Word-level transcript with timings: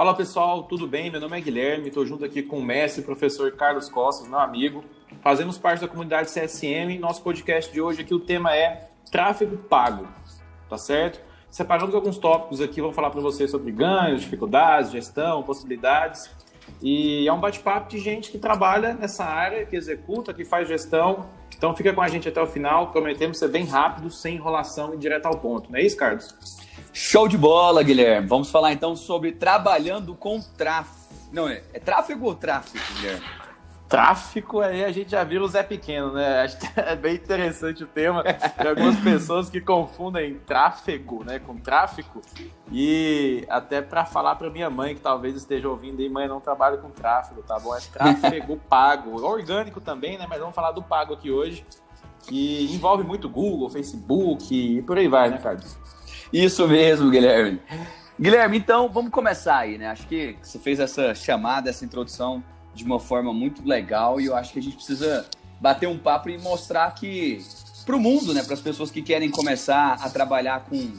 Fala 0.00 0.14
pessoal, 0.14 0.62
tudo 0.62 0.88
bem? 0.88 1.10
Meu 1.10 1.20
nome 1.20 1.36
é 1.36 1.42
Guilherme, 1.42 1.88
estou 1.88 2.06
junto 2.06 2.24
aqui 2.24 2.42
com 2.42 2.56
o 2.56 2.64
mestre, 2.64 3.02
professor 3.02 3.52
Carlos 3.52 3.90
Costas, 3.90 4.26
meu 4.26 4.38
amigo. 4.38 4.82
Fazemos 5.20 5.58
parte 5.58 5.82
da 5.82 5.88
comunidade 5.88 6.30
CSM. 6.30 6.98
Nosso 6.98 7.22
podcast 7.22 7.70
de 7.70 7.82
hoje 7.82 8.00
aqui, 8.00 8.14
o 8.14 8.18
tema 8.18 8.56
é 8.56 8.88
tráfego 9.12 9.58
pago, 9.58 10.08
tá 10.70 10.78
certo? 10.78 11.20
Separamos 11.50 11.94
alguns 11.94 12.16
tópicos 12.16 12.62
aqui, 12.62 12.80
vou 12.80 12.94
falar 12.94 13.10
para 13.10 13.20
vocês 13.20 13.50
sobre 13.50 13.70
ganhos, 13.72 14.22
dificuldades, 14.22 14.90
gestão, 14.90 15.42
possibilidades. 15.42 16.30
E 16.80 17.28
é 17.28 17.32
um 17.34 17.38
bate-papo 17.38 17.90
de 17.90 17.98
gente 17.98 18.30
que 18.30 18.38
trabalha 18.38 18.94
nessa 18.94 19.26
área, 19.26 19.66
que 19.66 19.76
executa, 19.76 20.32
que 20.32 20.46
faz 20.46 20.66
gestão. 20.66 21.26
Então 21.60 21.76
fica 21.76 21.92
com 21.92 22.00
a 22.00 22.08
gente 22.08 22.26
até 22.26 22.40
o 22.40 22.46
final, 22.46 22.90
prometemos 22.90 23.38
ser 23.38 23.48
bem 23.48 23.66
rápido, 23.66 24.10
sem 24.10 24.36
enrolação 24.36 24.94
e 24.94 24.96
direto 24.96 25.26
ao 25.26 25.36
ponto. 25.36 25.70
Não 25.70 25.78
é 25.78 25.82
isso, 25.82 25.94
Carlos? 25.94 26.34
Show 26.90 27.28
de 27.28 27.36
bola, 27.36 27.82
Guilherme. 27.82 28.26
Vamos 28.26 28.50
falar 28.50 28.72
então 28.72 28.96
sobre 28.96 29.32
trabalhando 29.32 30.14
com 30.14 30.40
tráfego. 30.40 30.96
Não, 31.30 31.46
é, 31.46 31.62
é 31.74 31.78
tráfego 31.78 32.24
ou 32.24 32.34
tráfego, 32.34 32.82
Guilherme? 32.94 33.26
Tráfico, 33.90 34.60
aí 34.60 34.84
a 34.84 34.92
gente 34.92 35.10
já 35.10 35.24
viu 35.24 35.42
o 35.42 35.48
Zé 35.48 35.64
Pequeno, 35.64 36.12
né? 36.12 36.42
Acho 36.46 36.58
que 36.60 36.68
é 36.78 36.94
bem 36.94 37.16
interessante 37.16 37.82
o 37.82 37.88
tema. 37.88 38.22
Tem 38.22 38.68
algumas 38.68 38.96
pessoas 39.00 39.50
que 39.50 39.60
confundem 39.60 40.38
tráfego, 40.46 41.24
né, 41.24 41.40
com 41.40 41.56
tráfico. 41.56 42.22
E 42.70 43.44
até 43.48 43.82
para 43.82 44.04
falar 44.04 44.36
para 44.36 44.48
minha 44.48 44.70
mãe, 44.70 44.94
que 44.94 45.00
talvez 45.00 45.34
esteja 45.34 45.68
ouvindo 45.68 46.00
aí, 46.00 46.08
mãe, 46.08 46.28
não 46.28 46.38
trabalho 46.40 46.78
com 46.78 46.88
tráfego, 46.88 47.42
tá 47.42 47.58
bom? 47.58 47.76
É 47.76 47.80
tráfego 47.80 48.56
pago. 48.70 49.20
Orgânico 49.26 49.80
também, 49.80 50.16
né? 50.16 50.24
Mas 50.28 50.38
vamos 50.38 50.54
falar 50.54 50.70
do 50.70 50.84
pago 50.84 51.14
aqui 51.14 51.32
hoje, 51.32 51.66
que 52.28 52.72
envolve 52.72 53.02
muito 53.02 53.28
Google, 53.28 53.68
Facebook 53.70 54.54
e 54.54 54.82
por 54.82 54.98
aí 54.98 55.08
vai, 55.08 55.30
né, 55.30 55.38
Carlos? 55.38 55.76
Isso 56.32 56.68
mesmo, 56.68 57.10
Guilherme. 57.10 57.60
Guilherme, 58.20 58.56
então 58.56 58.88
vamos 58.88 59.10
começar 59.10 59.56
aí, 59.56 59.76
né? 59.76 59.90
Acho 59.90 60.06
que 60.06 60.38
você 60.40 60.60
fez 60.60 60.78
essa 60.78 61.12
chamada, 61.12 61.68
essa 61.68 61.84
introdução 61.84 62.40
de 62.74 62.84
uma 62.84 63.00
forma 63.00 63.32
muito 63.32 63.66
legal 63.66 64.20
e 64.20 64.26
eu 64.26 64.36
acho 64.36 64.52
que 64.52 64.58
a 64.58 64.62
gente 64.62 64.76
precisa 64.76 65.26
bater 65.60 65.86
um 65.86 65.98
papo 65.98 66.30
e 66.30 66.38
mostrar 66.38 66.94
que 66.94 67.44
para 67.84 67.96
o 67.96 68.00
mundo, 68.00 68.32
né, 68.32 68.42
para 68.42 68.54
as 68.54 68.60
pessoas 68.60 68.90
que 68.90 69.02
querem 69.02 69.30
começar 69.30 69.94
a 70.00 70.08
trabalhar 70.08 70.64
com, 70.64 70.92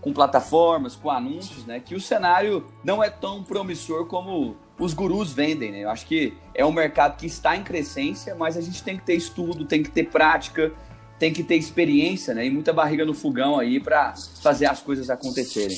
com 0.00 0.12
plataformas, 0.12 0.94
com 0.94 1.10
anúncios, 1.10 1.66
né, 1.66 1.80
que 1.80 1.94
o 1.94 2.00
cenário 2.00 2.66
não 2.84 3.02
é 3.02 3.10
tão 3.10 3.42
promissor 3.42 4.06
como 4.06 4.56
os 4.78 4.94
gurus 4.94 5.32
vendem, 5.32 5.72
né? 5.72 5.84
Eu 5.84 5.90
acho 5.90 6.06
que 6.06 6.34
é 6.54 6.64
um 6.64 6.72
mercado 6.72 7.16
que 7.16 7.26
está 7.26 7.56
em 7.56 7.62
crescência, 7.62 8.34
mas 8.34 8.56
a 8.56 8.60
gente 8.60 8.82
tem 8.82 8.96
que 8.96 9.04
ter 9.04 9.14
estudo, 9.14 9.64
tem 9.64 9.82
que 9.82 9.90
ter 9.90 10.04
prática, 10.04 10.70
tem 11.18 11.32
que 11.32 11.42
ter 11.42 11.56
experiência, 11.56 12.34
né, 12.34 12.46
e 12.46 12.50
muita 12.50 12.72
barriga 12.72 13.04
no 13.04 13.14
fogão 13.14 13.58
aí 13.58 13.80
para 13.80 14.14
fazer 14.42 14.66
as 14.66 14.80
coisas 14.80 15.08
acontecerem. 15.08 15.76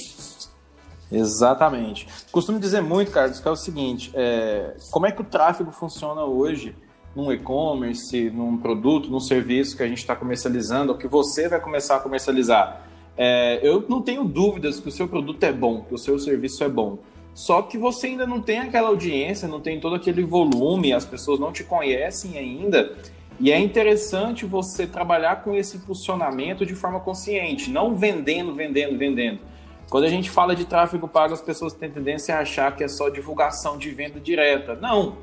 Exatamente. 1.10 2.06
Costumo 2.30 2.58
dizer 2.58 2.82
muito, 2.82 3.10
Carlos, 3.10 3.40
que 3.40 3.48
é 3.48 3.50
o 3.50 3.56
seguinte: 3.56 4.10
é, 4.14 4.74
como 4.90 5.06
é 5.06 5.12
que 5.12 5.20
o 5.20 5.24
tráfego 5.24 5.70
funciona 5.70 6.24
hoje 6.24 6.74
num 7.16 7.32
e-commerce, 7.32 8.30
num 8.30 8.56
produto, 8.56 9.10
num 9.10 9.20
serviço 9.20 9.76
que 9.76 9.82
a 9.82 9.88
gente 9.88 9.98
está 9.98 10.14
comercializando, 10.14 10.92
ou 10.92 10.98
que 10.98 11.08
você 11.08 11.48
vai 11.48 11.60
começar 11.60 11.96
a 11.96 12.00
comercializar? 12.00 12.82
É, 13.16 13.58
eu 13.62 13.84
não 13.88 14.00
tenho 14.00 14.22
dúvidas 14.24 14.78
que 14.78 14.88
o 14.88 14.92
seu 14.92 15.08
produto 15.08 15.42
é 15.42 15.52
bom, 15.52 15.82
que 15.82 15.94
o 15.94 15.98
seu 15.98 16.18
serviço 16.18 16.62
é 16.62 16.68
bom. 16.68 16.98
Só 17.34 17.62
que 17.62 17.78
você 17.78 18.08
ainda 18.08 18.26
não 18.26 18.40
tem 18.40 18.58
aquela 18.58 18.88
audiência, 18.88 19.48
não 19.48 19.60
tem 19.60 19.80
todo 19.80 19.94
aquele 19.94 20.24
volume, 20.24 20.92
as 20.92 21.04
pessoas 21.04 21.38
não 21.38 21.52
te 21.52 21.64
conhecem 21.64 22.36
ainda. 22.36 22.96
E 23.40 23.52
é 23.52 23.58
interessante 23.58 24.44
você 24.44 24.86
trabalhar 24.86 25.42
com 25.42 25.54
esse 25.54 25.76
impulsionamento 25.76 26.66
de 26.66 26.74
forma 26.74 26.98
consciente, 26.98 27.70
não 27.70 27.94
vendendo, 27.94 28.52
vendendo, 28.54 28.98
vendendo. 28.98 29.38
Quando 29.90 30.04
a 30.04 30.08
gente 30.08 30.28
fala 30.28 30.54
de 30.54 30.66
tráfego 30.66 31.08
pago, 31.08 31.32
as 31.32 31.40
pessoas 31.40 31.72
têm 31.72 31.90
tendência 31.90 32.36
a 32.36 32.40
achar 32.40 32.76
que 32.76 32.84
é 32.84 32.88
só 32.88 33.08
divulgação 33.08 33.78
de 33.78 33.90
venda 33.90 34.20
direta. 34.20 34.74
Não! 34.74 35.16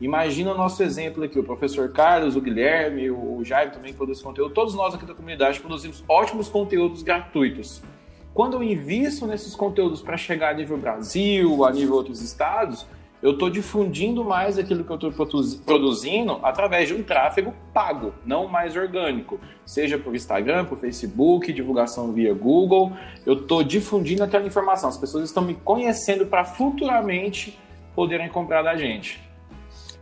Imagina 0.00 0.52
o 0.52 0.56
nosso 0.56 0.82
exemplo 0.82 1.24
aqui, 1.24 1.38
o 1.38 1.44
professor 1.44 1.90
Carlos, 1.90 2.36
o 2.36 2.40
Guilherme, 2.40 3.10
o 3.10 3.44
Jair 3.44 3.72
também 3.72 3.92
produz 3.92 4.20
conteúdo, 4.20 4.52
todos 4.52 4.74
nós 4.74 4.94
aqui 4.94 5.06
da 5.06 5.14
comunidade 5.14 5.60
produzimos 5.60 6.02
ótimos 6.08 6.48
conteúdos 6.48 7.02
gratuitos. 7.02 7.82
Quando 8.34 8.54
eu 8.54 8.62
invisto 8.62 9.26
nesses 9.26 9.54
conteúdos 9.54 10.00
para 10.00 10.16
chegar 10.16 10.50
a 10.50 10.54
nível 10.54 10.76
Brasil, 10.76 11.64
a 11.64 11.70
nível 11.70 11.94
outros 11.94 12.20
estados, 12.20 12.86
eu 13.22 13.32
estou 13.32 13.48
difundindo 13.48 14.24
mais 14.24 14.58
aquilo 14.58 14.82
que 14.82 14.90
eu 14.90 14.96
estou 14.96 15.12
produzindo 15.64 16.40
através 16.42 16.88
de 16.88 16.94
um 16.94 17.04
tráfego 17.04 17.54
pago, 17.72 18.12
não 18.26 18.48
mais 18.48 18.74
orgânico. 18.76 19.38
Seja 19.64 19.96
por 19.96 20.14
Instagram, 20.14 20.64
por 20.64 20.76
Facebook, 20.78 21.52
divulgação 21.52 22.12
via 22.12 22.34
Google. 22.34 22.92
Eu 23.24 23.34
estou 23.34 23.62
difundindo 23.62 24.24
aquela 24.24 24.44
informação. 24.44 24.88
As 24.88 24.98
pessoas 24.98 25.24
estão 25.24 25.44
me 25.44 25.54
conhecendo 25.54 26.26
para 26.26 26.44
futuramente 26.44 27.56
poderem 27.94 28.28
comprar 28.28 28.62
da 28.62 28.76
gente. 28.76 29.22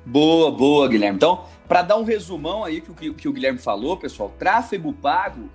Boa, 0.06 0.50
boa, 0.50 0.88
Guilherme. 0.88 1.16
Então, 1.16 1.44
para 1.69 1.82
dar 1.82 1.98
um 1.98 2.04
resumão 2.04 2.64
aí 2.64 2.81
que, 2.81 2.92
que, 2.94 3.12
que 3.12 3.28
o 3.28 3.32
Guilherme 3.32 3.58
falou, 3.58 3.98
pessoal, 3.98 4.32
tráfego 4.38 4.94
pago 4.94 5.50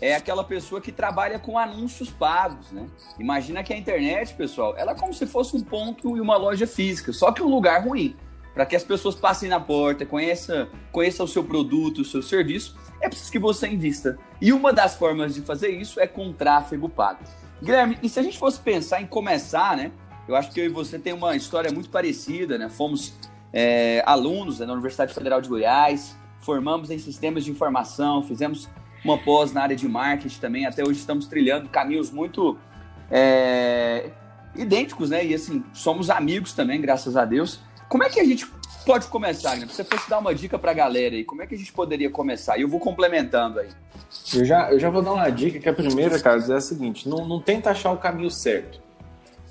é 0.00 0.14
aquela 0.14 0.42
pessoa 0.42 0.80
que 0.80 0.90
trabalha 0.90 1.38
com 1.38 1.58
anúncios 1.58 2.10
pagos, 2.10 2.70
né? 2.72 2.86
Imagina 3.18 3.62
que 3.62 3.72
a 3.72 3.76
internet, 3.76 4.34
pessoal, 4.34 4.74
ela 4.76 4.92
é 4.92 4.94
como 4.94 5.12
se 5.12 5.26
fosse 5.26 5.56
um 5.56 5.60
ponto 5.60 6.16
e 6.16 6.20
uma 6.20 6.36
loja 6.36 6.66
física, 6.66 7.12
só 7.12 7.30
que 7.32 7.42
um 7.42 7.48
lugar 7.48 7.84
ruim. 7.84 8.16
Para 8.54 8.66
que 8.66 8.74
as 8.74 8.82
pessoas 8.82 9.14
passem 9.14 9.48
na 9.48 9.60
porta, 9.60 10.04
conheçam 10.04 10.66
conheça 10.90 11.22
o 11.22 11.28
seu 11.28 11.44
produto, 11.44 12.00
o 12.00 12.04
seu 12.04 12.20
serviço, 12.20 12.76
é 13.00 13.08
preciso 13.08 13.30
que 13.30 13.38
você 13.38 13.68
invista. 13.68 14.18
E 14.40 14.52
uma 14.52 14.72
das 14.72 14.96
formas 14.96 15.34
de 15.34 15.40
fazer 15.42 15.68
isso 15.68 16.00
é 16.00 16.06
com 16.06 16.32
tráfego 16.32 16.88
pago. 16.88 17.20
Guilherme, 17.62 17.98
e 18.02 18.08
se 18.08 18.18
a 18.18 18.22
gente 18.22 18.38
fosse 18.38 18.58
pensar 18.58 19.00
em 19.00 19.06
começar, 19.06 19.76
né? 19.76 19.92
Eu 20.26 20.34
acho 20.34 20.50
que 20.50 20.60
eu 20.60 20.64
e 20.64 20.68
você 20.68 20.98
tem 20.98 21.12
uma 21.12 21.36
história 21.36 21.70
muito 21.70 21.90
parecida, 21.90 22.58
né? 22.58 22.68
Fomos 22.68 23.14
é, 23.52 24.02
alunos 24.06 24.58
né, 24.58 24.66
na 24.66 24.72
Universidade 24.72 25.12
Federal 25.12 25.40
de 25.40 25.48
Goiás, 25.48 26.16
formamos 26.40 26.90
em 26.90 26.98
sistemas 26.98 27.44
de 27.44 27.50
informação, 27.50 28.22
fizemos 28.22 28.68
uma 29.04 29.18
pós 29.18 29.52
na 29.52 29.62
área 29.62 29.76
de 29.76 29.88
marketing 29.88 30.38
também. 30.38 30.66
Até 30.66 30.82
hoje 30.82 31.00
estamos 31.00 31.26
trilhando 31.26 31.68
caminhos 31.68 32.10
muito 32.10 32.58
é, 33.10 34.10
idênticos, 34.54 35.10
né? 35.10 35.24
E 35.24 35.34
assim, 35.34 35.64
somos 35.72 36.10
amigos 36.10 36.52
também, 36.52 36.80
graças 36.80 37.16
a 37.16 37.24
Deus. 37.24 37.60
Como 37.88 38.04
é 38.04 38.08
que 38.08 38.20
a 38.20 38.24
gente 38.24 38.46
pode 38.84 39.06
começar, 39.08 39.56
né? 39.56 39.66
Se 39.66 39.74
você 39.74 39.84
fosse 39.84 40.08
dar 40.08 40.18
uma 40.18 40.34
dica 40.34 40.58
para 40.58 40.70
a 40.70 40.74
galera 40.74 41.14
aí, 41.14 41.24
como 41.24 41.42
é 41.42 41.46
que 41.46 41.54
a 41.54 41.58
gente 41.58 41.72
poderia 41.72 42.10
começar? 42.10 42.58
E 42.58 42.62
eu 42.62 42.68
vou 42.68 42.80
complementando 42.80 43.60
aí. 43.60 43.68
Eu 44.34 44.44
já, 44.44 44.70
eu 44.72 44.78
já 44.78 44.90
vou 44.90 45.02
dar 45.02 45.12
uma 45.12 45.30
dica, 45.30 45.58
que 45.58 45.68
a 45.68 45.72
primeira, 45.72 46.18
Carlos, 46.20 46.50
é 46.50 46.56
a 46.56 46.60
seguinte: 46.60 47.08
não, 47.08 47.26
não 47.26 47.40
tenta 47.40 47.70
achar 47.70 47.92
o 47.92 47.96
caminho 47.96 48.30
certo. 48.30 48.80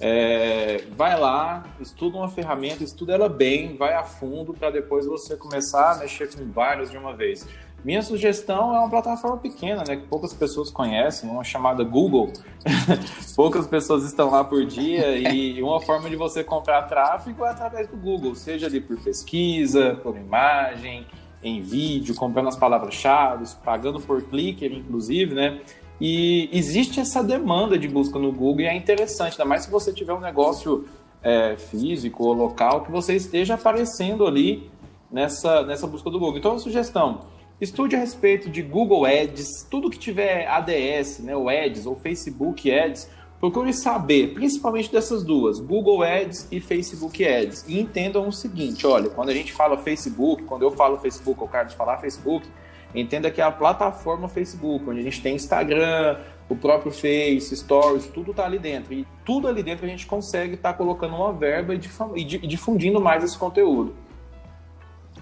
É, 0.01 0.85
vai 0.91 1.19
lá, 1.19 1.65
estuda 1.81 2.17
uma 2.17 2.29
ferramenta, 2.29 2.83
estuda 2.85 3.13
ela 3.13 3.27
bem, 3.27 3.75
vai 3.75 3.93
a 3.93 4.03
fundo 4.03 4.53
para 4.53 4.69
depois 4.69 5.05
você 5.05 5.35
começar 5.35 5.91
a 5.91 5.95
mexer 5.97 6.33
com 6.33 6.49
vários 6.49 6.89
de 6.89 6.97
uma 6.97 7.13
vez. 7.13 7.45
Minha 7.83 8.01
sugestão 8.01 8.75
é 8.75 8.79
uma 8.79 8.89
plataforma 8.89 9.37
pequena, 9.37 9.83
né, 9.87 9.95
que 9.95 10.07
poucas 10.07 10.33
pessoas 10.33 10.69
conhecem, 10.69 11.29
uma 11.29 11.43
chamada 11.43 11.83
Google. 11.83 12.31
poucas 13.35 13.67
pessoas 13.67 14.03
estão 14.03 14.29
lá 14.29 14.43
por 14.43 14.65
dia 14.65 15.17
e 15.17 15.61
uma 15.63 15.79
forma 15.79 16.09
de 16.09 16.15
você 16.15 16.43
comprar 16.43 16.83
tráfego 16.83 17.45
é 17.45 17.49
através 17.49 17.87
do 17.87 17.95
Google, 17.95 18.35
seja 18.35 18.67
ali 18.67 18.81
por 18.81 18.99
pesquisa, 19.01 19.97
por 20.03 20.17
imagem, 20.17 21.07
em 21.41 21.61
vídeo, 21.61 22.13
comprando 22.15 22.49
as 22.49 22.57
palavras-chave, 22.57 23.45
pagando 23.63 23.99
por 23.99 24.21
clicker, 24.23 24.73
inclusive, 24.73 25.33
né? 25.33 25.61
E 26.01 26.49
existe 26.51 26.99
essa 26.99 27.23
demanda 27.23 27.77
de 27.77 27.87
busca 27.87 28.19
no 28.19 28.31
Google 28.31 28.61
e 28.61 28.65
é 28.65 28.75
interessante, 28.75 29.33
ainda 29.33 29.45
mais 29.45 29.63
se 29.63 29.71
você 29.71 29.93
tiver 29.93 30.13
um 30.13 30.19
negócio 30.19 30.85
é, 31.21 31.55
físico 31.57 32.23
ou 32.23 32.33
local 32.33 32.83
que 32.83 32.91
você 32.91 33.15
esteja 33.15 33.55
aparecendo 33.55 34.25
ali 34.25 34.69
nessa, 35.11 35.63
nessa 35.63 35.87
busca 35.87 36.09
do 36.09 36.19
Google. 36.19 36.37
Então, 36.37 36.55
a 36.55 36.59
sugestão 36.59 37.21
Estude 37.61 37.93
a 37.93 37.99
respeito 37.99 38.49
de 38.49 38.61
Google 38.61 39.05
Ads, 39.05 39.67
tudo 39.69 39.89
que 39.89 39.99
tiver 39.99 40.47
ADS, 40.47 41.19
né, 41.19 41.35
o 41.35 41.49
Ads 41.49 41.85
ou 41.85 41.93
Facebook 41.93 42.71
Ads, 42.71 43.09
procure 43.37 43.73
saber, 43.73 44.33
principalmente 44.33 44.89
dessas 44.89 45.25
duas, 45.25 45.59
Google 45.59 46.01
Ads 46.01 46.47
e 46.51 46.61
Facebook 46.61 47.25
Ads. 47.25 47.65
E 47.67 47.77
entendam 47.77 48.25
o 48.29 48.31
seguinte, 48.31 48.87
olha, 48.87 49.09
quando 49.09 49.27
a 49.29 49.33
gente 49.33 49.51
fala 49.51 49.77
Facebook, 49.77 50.43
quando 50.43 50.61
eu 50.61 50.71
falo 50.71 50.97
Facebook, 50.99 51.37
ou 51.41 51.47
o 51.47 51.49
Carlos 51.49 51.73
falar 51.73 51.97
Facebook, 51.97 52.47
entenda 52.95 53.29
que 53.29 53.41
é 53.41 53.43
a 53.43 53.51
plataforma 53.51 54.29
Facebook, 54.29 54.89
onde 54.89 55.01
a 55.01 55.03
gente 55.03 55.21
tem 55.21 55.35
Instagram, 55.35 56.17
o 56.47 56.55
próprio 56.55 56.93
Face, 56.93 57.55
Stories, 57.57 58.07
tudo 58.07 58.31
está 58.31 58.45
ali 58.45 58.57
dentro. 58.57 58.93
E 58.93 59.05
tudo 59.25 59.49
ali 59.49 59.61
dentro 59.61 59.85
a 59.85 59.89
gente 59.89 60.07
consegue 60.07 60.53
estar 60.53 60.71
tá 60.71 60.77
colocando 60.77 61.13
uma 61.13 61.33
verba 61.33 61.75
e 61.75 62.23
difundindo 62.23 63.01
mais 63.01 63.21
esse 63.21 63.37
conteúdo. 63.37 63.93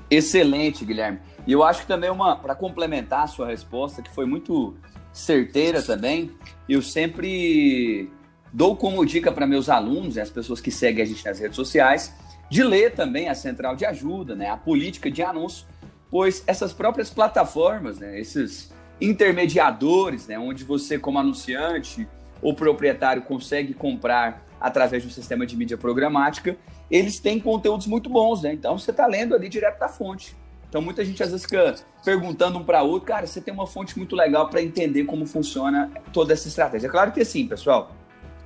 Excelente, 0.09 0.85
Guilherme. 0.85 1.19
E 1.45 1.51
eu 1.51 1.63
acho 1.63 1.81
que 1.81 1.87
também 1.87 2.09
uma 2.09 2.35
para 2.35 2.55
complementar 2.55 3.23
a 3.23 3.27
sua 3.27 3.47
resposta, 3.47 4.01
que 4.01 4.09
foi 4.09 4.25
muito 4.25 4.75
certeira 5.11 5.81
também, 5.81 6.31
eu 6.69 6.81
sempre 6.81 8.09
dou 8.53 8.75
como 8.75 9.05
dica 9.05 9.31
para 9.31 9.47
meus 9.47 9.69
alunos, 9.69 10.17
as 10.17 10.29
pessoas 10.29 10.61
que 10.61 10.71
seguem 10.71 11.03
a 11.03 11.05
gente 11.05 11.25
nas 11.25 11.39
redes 11.39 11.55
sociais, 11.55 12.13
de 12.49 12.63
ler 12.63 12.93
também 12.93 13.27
a 13.27 13.35
central 13.35 13.75
de 13.75 13.85
ajuda, 13.85 14.35
né, 14.35 14.49
a 14.49 14.57
política 14.57 15.11
de 15.11 15.21
anúncio, 15.21 15.65
pois 16.09 16.43
essas 16.47 16.71
próprias 16.71 17.09
plataformas, 17.09 17.99
né, 17.99 18.19
esses 18.19 18.71
intermediadores, 19.01 20.27
né, 20.27 20.39
onde 20.39 20.63
você 20.63 20.97
como 20.97 21.19
anunciante 21.19 22.07
ou 22.41 22.53
proprietário 22.53 23.21
consegue 23.23 23.73
comprar 23.73 24.46
através 24.59 25.03
de 25.03 25.09
um 25.09 25.11
sistema 25.11 25.45
de 25.45 25.55
mídia 25.55 25.77
programática, 25.77 26.57
eles 26.89 27.19
têm 27.19 27.39
conteúdos 27.39 27.87
muito 27.87 28.09
bons, 28.09 28.41
né? 28.41 28.53
Então 28.53 28.77
você 28.77 28.91
está 28.91 29.05
lendo 29.05 29.35
ali 29.35 29.49
direto 29.49 29.79
da 29.79 29.89
fonte. 29.89 30.35
Então 30.69 30.81
muita 30.81 31.03
gente 31.05 31.21
às 31.23 31.29
vezes 31.29 31.45
fica 31.45 31.75
perguntando 32.03 32.57
um 32.57 32.63
para 32.63 32.81
outro, 32.81 33.07
cara, 33.07 33.25
você 33.25 33.39
tem 33.39 33.53
uma 33.53 33.67
fonte 33.67 33.97
muito 33.97 34.15
legal 34.15 34.49
para 34.49 34.61
entender 34.61 35.05
como 35.05 35.25
funciona 35.25 35.91
toda 36.11 36.33
essa 36.33 36.47
estratégia. 36.47 36.87
É 36.87 36.89
claro 36.89 37.11
que 37.11 37.23
sim, 37.23 37.47
pessoal, 37.47 37.91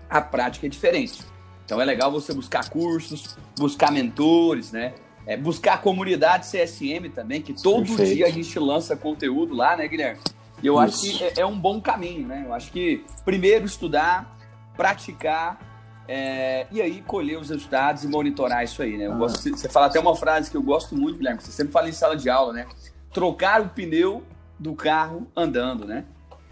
a 0.10 0.22
prática 0.22 0.68
é 0.68 0.70
diferente. 0.70 1.24
Então 1.66 1.80
é 1.80 1.86
legal 1.86 2.12
você 2.12 2.34
buscar 2.34 2.70
cursos, 2.70 3.38
buscar 3.58 3.92
mentores, 3.92 4.72
né? 4.72 4.94
É, 5.26 5.38
buscar 5.38 5.76
a 5.76 5.78
comunidade 5.78 6.48
CSM 6.48 7.10
também, 7.14 7.42
que 7.42 7.54
todo 7.54 7.86
Perfeito. 7.86 8.16
dia 8.16 8.26
a 8.26 8.30
gente 8.30 8.58
lança 8.58 8.96
conteúdo 8.98 9.54
lá, 9.54 9.78
né, 9.78 9.88
Guilherme? 9.88 10.20
E 10.62 10.68
eu 10.68 10.84
Isso. 10.84 11.06
acho 11.08 11.18
que 11.18 11.24
é, 11.24 11.34
é, 11.38 11.46
um 11.46 11.58
bom 11.58 11.80
caminho, 11.80 12.28
né? 12.28 12.44
Eu 12.46 12.54
acho 12.54 12.72
que 12.72 13.06
primeiro 13.24 13.66
estudar, 13.66 14.38
praticar 14.76 15.71
é, 16.08 16.68
e 16.72 16.82
aí 16.82 17.02
colher 17.02 17.38
os 17.38 17.50
resultados 17.50 18.04
e 18.04 18.08
monitorar 18.08 18.64
isso 18.64 18.82
aí, 18.82 18.98
né? 18.98 19.08
Eu 19.08 19.14
ah. 19.14 19.18
gosto, 19.18 19.50
você 19.50 19.70
fala 19.70 19.86
até 19.86 20.00
uma 20.00 20.16
frase 20.16 20.50
que 20.50 20.58
eu 20.58 20.62
gosto 20.62 20.96
muito, 20.96 21.18
Guilherme, 21.18 21.42
você 21.42 21.52
sempre 21.52 21.72
fala 21.72 21.90
em 21.90 21.94
sala 21.94 22.16
de 22.16 22.30
aula, 22.30 22.54
né? 22.54 22.66
Trocar 23.14 23.62
o 23.62 23.70
pneu 23.70 24.24
do 24.58 24.74
carro 24.74 25.28
andando, 25.36 25.86
né? 25.86 26.06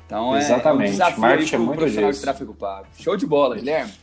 Então 0.06 0.36
Exatamente. 0.36 0.86
é 0.86 0.88
um 0.88 0.92
desafio 0.92 1.22
Marketing 1.22 1.56
pro 1.58 1.74
é 1.74 1.76
profissional 1.76 2.12
de 2.12 2.22
tráfego 2.22 2.54
pago. 2.54 2.88
Show 2.98 3.16
de 3.16 3.28
bola, 3.28 3.56
Guilherme. 3.56 3.94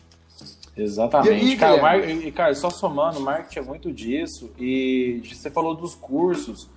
Exatamente. 0.77 1.31
E 1.31 1.33
aí, 1.33 1.57
cara, 1.57 1.81
mar... 1.81 2.01
cara, 2.35 2.55
só 2.55 2.69
somando, 2.69 3.21
marketing 3.21 3.59
é 3.59 3.63
muito 3.63 3.93
disso. 3.93 4.53
E 4.59 5.23
você 5.25 5.51
falou 5.51 5.75
dos 5.75 5.95
cursos. 5.95 6.69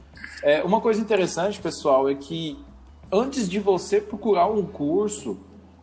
É, 0.41 0.63
uma 0.63 0.79
coisa 0.79 1.01
interessante, 1.01 1.59
pessoal, 1.59 2.09
é 2.09 2.15
que 2.15 2.57
antes 3.11 3.49
de 3.49 3.59
você 3.59 3.99
procurar 3.99 4.47
um 4.47 4.65
curso, 4.65 5.37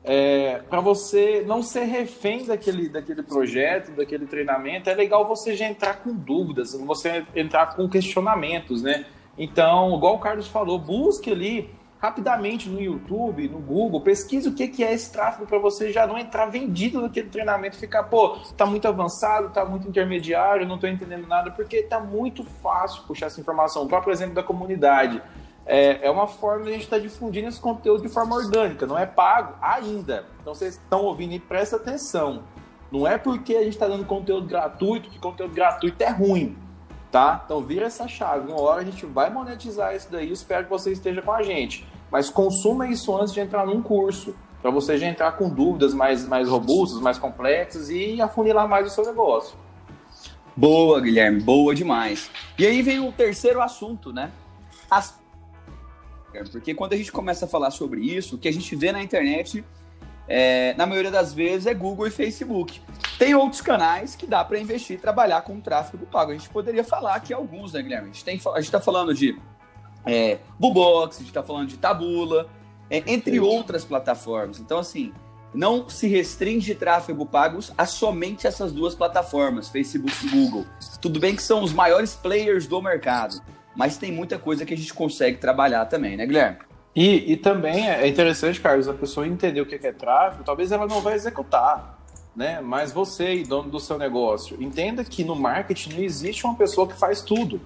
é, 0.06 0.60
para 0.70 0.80
você 0.80 1.42
não 1.44 1.62
ser 1.62 1.82
refém 1.82 2.46
daquele, 2.46 2.88
daquele 2.88 3.24
projeto, 3.24 3.90
daquele 3.90 4.24
treinamento, 4.24 4.88
é 4.88 4.94
legal 4.94 5.26
você 5.26 5.56
já 5.56 5.66
entrar 5.66 5.94
com 5.94 6.14
dúvidas, 6.14 6.72
você 6.74 7.26
entrar 7.34 7.74
com 7.74 7.88
questionamentos, 7.88 8.82
né? 8.82 9.04
Então, 9.36 9.96
igual 9.96 10.14
o 10.14 10.18
Carlos 10.20 10.46
falou, 10.46 10.78
busque 10.78 11.32
ali 11.32 11.74
rapidamente 11.98 12.68
no 12.68 12.80
YouTube, 12.80 13.48
no 13.48 13.58
Google, 13.58 14.00
pesquise 14.00 14.48
o 14.48 14.54
que, 14.54 14.68
que 14.68 14.84
é 14.84 14.92
esse 14.92 15.10
tráfego 15.10 15.44
para 15.44 15.58
você 15.58 15.90
já 15.90 16.06
não 16.06 16.16
entrar 16.16 16.46
vendido 16.46 17.00
naquele 17.00 17.28
treinamento, 17.28 17.76
ficar, 17.76 18.04
pô, 18.04 18.36
tá 18.56 18.64
muito 18.64 18.86
avançado, 18.86 19.50
tá 19.50 19.64
muito 19.64 19.88
intermediário, 19.88 20.68
não 20.68 20.76
estou 20.76 20.88
entendendo 20.88 21.26
nada, 21.26 21.50
porque 21.50 21.82
tá 21.82 21.98
muito 21.98 22.44
fácil 22.44 23.02
puxar 23.08 23.26
essa 23.26 23.40
informação. 23.40 23.82
O 23.82 23.88
próprio 23.88 24.12
exemplo 24.12 24.34
da 24.34 24.42
comunidade. 24.42 25.20
É, 25.66 26.06
é 26.06 26.10
uma 26.10 26.26
forma 26.26 26.64
de 26.64 26.70
a 26.70 26.72
gente 26.72 26.84
estar 26.84 26.96
tá 26.96 27.02
difundindo 27.02 27.48
esse 27.48 27.60
conteúdo 27.60 28.02
de 28.02 28.08
forma 28.08 28.36
orgânica, 28.36 28.86
não 28.86 28.96
é 28.96 29.04
pago 29.04 29.54
ainda. 29.60 30.24
Então 30.40 30.54
vocês 30.54 30.74
estão 30.74 31.04
ouvindo 31.04 31.32
e 31.32 31.40
presta 31.40 31.76
atenção. 31.76 32.44
Não 32.90 33.06
é 33.06 33.18
porque 33.18 33.56
a 33.56 33.64
gente 33.64 33.72
está 33.72 33.88
dando 33.88 34.04
conteúdo 34.04 34.46
gratuito 34.46 35.10
que 35.10 35.18
conteúdo 35.18 35.52
gratuito 35.52 36.00
é 36.02 36.10
ruim 36.10 36.56
tá? 37.16 37.40
Então 37.44 37.62
vira 37.62 37.86
essa 37.86 38.06
chave. 38.06 38.52
Uma 38.52 38.60
hora 38.60 38.82
a 38.82 38.84
gente 38.84 39.06
vai 39.06 39.30
monetizar 39.30 39.94
isso 39.94 40.08
daí. 40.10 40.30
Espero 40.30 40.64
que 40.64 40.70
você 40.70 40.92
esteja 40.92 41.22
com 41.22 41.32
a 41.32 41.42
gente. 41.42 41.86
Mas 42.10 42.28
consuma 42.28 42.86
isso 42.88 43.16
antes 43.16 43.32
de 43.32 43.40
entrar 43.40 43.64
num 43.64 43.80
curso, 43.80 44.34
para 44.60 44.70
você 44.70 44.98
já 44.98 45.06
entrar 45.06 45.32
com 45.32 45.48
dúvidas 45.48 45.94
mais, 45.94 46.26
mais 46.26 46.46
robustas, 46.46 47.00
mais 47.00 47.18
complexas 47.18 47.88
e 47.88 48.20
afunilar 48.20 48.68
mais 48.68 48.86
o 48.86 48.90
seu 48.90 49.04
negócio. 49.04 49.56
Boa, 50.54 51.00
Guilherme, 51.00 51.40
boa 51.40 51.74
demais. 51.74 52.30
E 52.58 52.66
aí 52.66 52.82
vem 52.82 53.00
o 53.00 53.10
terceiro 53.12 53.62
assunto, 53.62 54.12
né? 54.12 54.30
As... 54.90 55.18
Porque 56.44 56.74
quando 56.74 56.92
a 56.92 56.96
gente 56.96 57.12
começa 57.12 57.44
a 57.44 57.48
falar 57.48 57.70
sobre 57.70 58.00
isso, 58.00 58.36
o 58.36 58.38
que 58.38 58.48
a 58.48 58.52
gente 58.52 58.74
vê 58.76 58.92
na 58.92 59.02
internet 59.02 59.64
é, 60.28 60.74
na 60.74 60.86
maioria 60.86 61.10
das 61.10 61.32
vezes 61.32 61.66
é 61.66 61.74
Google 61.74 62.06
e 62.06 62.10
Facebook. 62.10 62.80
Tem 63.18 63.34
outros 63.34 63.60
canais 63.60 64.14
que 64.14 64.26
dá 64.26 64.44
para 64.44 64.58
investir 64.58 64.96
e 64.96 65.00
trabalhar 65.00 65.42
com 65.42 65.60
tráfego 65.60 66.06
pago. 66.06 66.32
A 66.32 66.34
gente 66.34 66.48
poderia 66.48 66.84
falar 66.84 67.14
aqui 67.14 67.32
alguns, 67.32 67.72
né, 67.72 67.82
Guilherme? 67.82 68.10
A 68.10 68.12
gente 68.12 68.58
está 68.58 68.80
falando 68.80 69.14
de 69.14 69.38
é, 70.04 70.38
Bubox, 70.58 71.16
a 71.16 71.18
gente 71.20 71.28
está 71.28 71.42
falando 71.42 71.68
de 71.68 71.76
Tabula, 71.76 72.48
é, 72.90 73.02
entre 73.06 73.38
outras 73.40 73.84
plataformas. 73.84 74.58
Então, 74.58 74.78
assim, 74.78 75.12
não 75.54 75.88
se 75.88 76.06
restringe 76.08 76.74
tráfego 76.74 77.24
pagos 77.24 77.72
a 77.78 77.86
somente 77.86 78.46
essas 78.46 78.72
duas 78.72 78.94
plataformas, 78.94 79.68
Facebook 79.68 80.26
e 80.26 80.28
Google. 80.28 80.66
Tudo 81.00 81.18
bem 81.18 81.34
que 81.34 81.42
são 81.42 81.62
os 81.62 81.72
maiores 81.72 82.14
players 82.14 82.66
do 82.66 82.82
mercado, 82.82 83.40
mas 83.76 83.96
tem 83.96 84.10
muita 84.10 84.38
coisa 84.38 84.64
que 84.64 84.74
a 84.74 84.76
gente 84.76 84.92
consegue 84.94 85.38
trabalhar 85.38 85.84
também, 85.86 86.16
né, 86.16 86.26
Guilherme? 86.26 86.58
E, 86.94 87.32
e 87.32 87.36
também 87.36 87.90
é 87.90 88.08
interessante, 88.08 88.58
Carlos, 88.58 88.88
a 88.88 88.94
pessoa 88.94 89.28
entender 89.28 89.60
o 89.60 89.66
que 89.66 89.74
é 89.74 89.92
tráfego, 89.92 90.42
talvez 90.42 90.72
ela 90.72 90.86
não 90.86 91.02
vai 91.02 91.12
executar, 91.14 92.00
né? 92.34 92.60
Mas 92.62 92.90
você, 92.90 93.42
dono 93.42 93.68
do 93.68 93.78
seu 93.78 93.98
negócio, 93.98 94.56
entenda 94.62 95.04
que 95.04 95.22
no 95.22 95.36
marketing 95.36 95.94
não 95.94 96.02
existe 96.02 96.46
uma 96.46 96.54
pessoa 96.54 96.88
que 96.88 96.98
faz 96.98 97.20
tudo. 97.20 97.60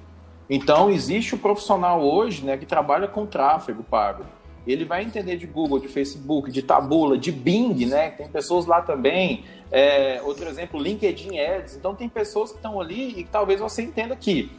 Então, 0.49 0.91
existe 0.91 1.37
o 1.37 1.39
profissional 1.39 2.03
hoje 2.03 2.45
né, 2.45 2.57
que 2.57 2.67
trabalha 2.67 3.07
com 3.07 3.25
tráfego 3.25 3.85
pago. 3.85 4.25
Ele 4.67 4.85
vai 4.85 5.05
entender 5.05 5.37
de 5.37 5.47
Google, 5.47 5.79
de 5.79 5.87
Facebook, 5.87 6.51
de 6.51 6.61
Tabula, 6.61 7.17
de 7.17 7.31
Bing, 7.31 7.87
né? 7.87 8.11
Tem 8.11 8.29
pessoas 8.29 8.67
lá 8.67 8.83
também. 8.83 9.45
É, 9.71 10.21
outro 10.25 10.49
exemplo, 10.49 10.81
LinkedIn 10.81 11.39
Ads. 11.39 11.77
Então, 11.77 11.95
tem 11.95 12.09
pessoas 12.09 12.51
que 12.51 12.57
estão 12.57 12.81
ali 12.81 13.11
e 13.11 13.25
que 13.25 13.31
talvez 13.31 13.61
você 13.61 13.83
entenda 13.83 14.17
que 14.17 14.51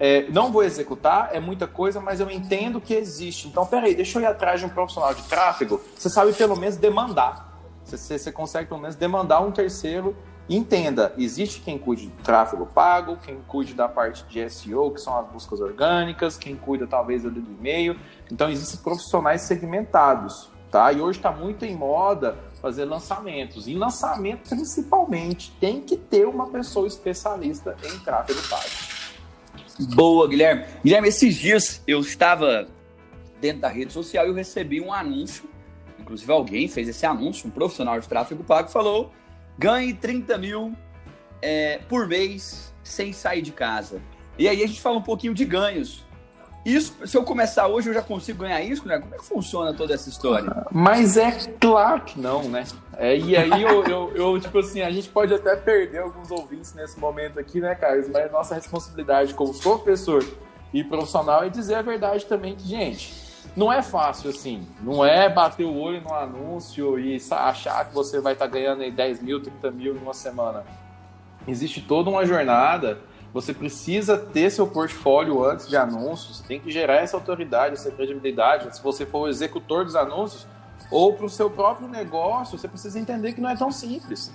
é, 0.00 0.30
não 0.30 0.52
vou 0.52 0.62
executar, 0.62 1.30
é 1.32 1.40
muita 1.40 1.66
coisa, 1.66 2.00
mas 2.00 2.20
eu 2.20 2.30
entendo 2.30 2.80
que 2.80 2.94
existe. 2.94 3.48
Então, 3.48 3.66
peraí, 3.66 3.94
deixa 3.94 4.18
eu 4.18 4.22
ir 4.22 4.26
atrás 4.26 4.60
de 4.60 4.66
um 4.66 4.68
profissional 4.68 5.12
de 5.12 5.22
tráfego. 5.24 5.80
Você 5.96 6.08
sabe 6.08 6.32
pelo 6.32 6.56
menos 6.56 6.76
demandar. 6.76 7.48
Você, 7.84 8.18
você 8.18 8.30
consegue 8.30 8.68
pelo 8.68 8.80
menos 8.80 8.94
demandar 8.94 9.40
um 9.40 9.50
terceiro. 9.50 10.16
Entenda, 10.48 11.12
existe 11.18 11.60
quem 11.60 11.76
cuide 11.76 12.06
de 12.06 12.12
tráfego 12.22 12.64
pago, 12.64 13.18
quem 13.22 13.38
cuide 13.46 13.74
da 13.74 13.86
parte 13.88 14.24
de 14.24 14.48
SEO, 14.48 14.92
que 14.92 15.00
são 15.00 15.18
as 15.18 15.26
buscas 15.28 15.60
orgânicas, 15.60 16.38
quem 16.38 16.56
cuida 16.56 16.86
talvez 16.86 17.24
do 17.24 17.38
e-mail. 17.38 17.98
Então, 18.30 18.48
existem 18.48 18.80
profissionais 18.80 19.42
segmentados, 19.42 20.48
tá? 20.70 20.90
E 20.92 21.00
hoje 21.00 21.18
está 21.18 21.32
muito 21.32 21.64
em 21.64 21.76
moda 21.76 22.36
fazer 22.62 22.84
lançamentos. 22.84 23.66
E 23.68 23.74
lançamento, 23.74 24.48
principalmente, 24.48 25.52
tem 25.60 25.80
que 25.80 25.96
ter 25.96 26.26
uma 26.26 26.48
pessoa 26.48 26.86
especialista 26.86 27.76
em 27.84 27.98
tráfego 27.98 28.40
pago. 28.48 28.87
Boa, 29.78 30.28
Guilherme. 30.28 30.64
Guilherme, 30.84 31.08
esses 31.08 31.34
dias 31.34 31.82
eu 31.86 32.00
estava 32.00 32.68
dentro 33.40 33.60
da 33.60 33.68
rede 33.68 33.92
social 33.92 34.26
e 34.26 34.28
eu 34.28 34.34
recebi 34.34 34.80
um 34.80 34.92
anúncio. 34.92 35.48
Inclusive, 35.98 36.30
alguém 36.32 36.68
fez 36.68 36.88
esse 36.88 37.06
anúncio, 37.06 37.48
um 37.48 37.50
profissional 37.50 38.00
de 38.00 38.08
tráfego 38.08 38.42
pago, 38.42 38.68
falou: 38.68 39.12
ganhe 39.58 39.94
30 39.94 40.38
mil 40.38 40.72
é, 41.40 41.78
por 41.88 42.08
mês 42.08 42.74
sem 42.82 43.12
sair 43.12 43.42
de 43.42 43.52
casa. 43.52 44.00
E 44.38 44.48
aí 44.48 44.62
a 44.62 44.66
gente 44.66 44.80
fala 44.80 44.98
um 44.98 45.02
pouquinho 45.02 45.34
de 45.34 45.44
ganhos. 45.44 46.04
Isso, 46.64 46.94
se 47.06 47.16
eu 47.16 47.22
começar 47.22 47.66
hoje, 47.66 47.88
eu 47.88 47.94
já 47.94 48.02
consigo 48.02 48.40
ganhar 48.40 48.60
isso, 48.60 48.86
né? 48.86 48.98
Como 48.98 49.14
é 49.14 49.18
que 49.18 49.24
funciona 49.24 49.72
toda 49.72 49.94
essa 49.94 50.08
história? 50.08 50.66
Mas 50.70 51.16
é 51.16 51.30
claro 51.60 52.02
que 52.02 52.20
não, 52.20 52.44
né? 52.44 52.64
É, 52.96 53.16
e 53.16 53.36
aí 53.36 53.62
eu, 53.62 53.84
eu, 53.84 54.12
eu, 54.14 54.40
tipo 54.40 54.58
assim, 54.58 54.82
a 54.82 54.90
gente 54.90 55.08
pode 55.08 55.32
até 55.32 55.56
perder 55.56 55.98
alguns 55.98 56.30
ouvintes 56.30 56.74
nesse 56.74 56.98
momento 56.98 57.38
aqui, 57.38 57.60
né, 57.60 57.74
Carlos? 57.74 58.08
Mas 58.08 58.30
nossa 58.30 58.54
responsabilidade 58.54 59.34
como 59.34 59.54
professor 59.58 60.24
e 60.74 60.84
profissional 60.84 61.44
é 61.44 61.48
dizer 61.48 61.76
a 61.76 61.82
verdade 61.82 62.26
também 62.26 62.54
que, 62.54 62.66
gente, 62.68 63.14
não 63.56 63.72
é 63.72 63.82
fácil 63.82 64.30
assim. 64.30 64.66
Não 64.82 65.04
é 65.04 65.28
bater 65.28 65.64
o 65.64 65.76
olho 65.76 66.00
no 66.00 66.12
anúncio 66.12 66.98
e 66.98 67.18
achar 67.30 67.86
que 67.86 67.94
você 67.94 68.20
vai 68.20 68.34
estar 68.34 68.46
tá 68.46 68.50
ganhando 68.50 68.82
aí 68.82 68.90
10 68.90 69.22
mil, 69.22 69.40
30 69.40 69.70
mil 69.70 69.94
numa 69.94 70.14
semana. 70.14 70.64
Existe 71.46 71.80
toda 71.80 72.10
uma 72.10 72.26
jornada 72.26 73.00
você 73.32 73.52
precisa 73.52 74.16
ter 74.16 74.50
seu 74.50 74.66
portfólio 74.66 75.44
antes 75.44 75.68
de 75.68 75.76
anúncios, 75.76 76.40
tem 76.40 76.58
que 76.58 76.70
gerar 76.70 76.96
essa 76.96 77.16
autoridade, 77.16 77.74
essa 77.74 77.90
credibilidade. 77.90 78.74
Se 78.74 78.82
você 78.82 79.04
for 79.04 79.20
o 79.20 79.28
executor 79.28 79.84
dos 79.84 79.94
anúncios 79.94 80.46
ou 80.90 81.12
para 81.12 81.26
o 81.26 81.30
seu 81.30 81.50
próprio 81.50 81.88
negócio, 81.88 82.58
você 82.58 82.66
precisa 82.66 82.98
entender 82.98 83.34
que 83.34 83.40
não 83.40 83.50
é 83.50 83.56
tão 83.56 83.70
simples. 83.70 84.32